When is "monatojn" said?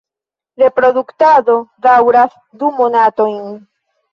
2.81-3.41